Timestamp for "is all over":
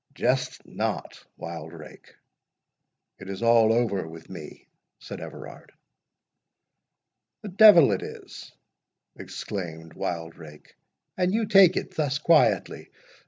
3.29-4.07